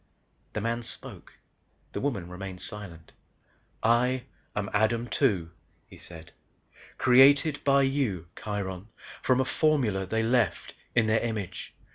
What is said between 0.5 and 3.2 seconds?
The man spoke, the woman remained silent.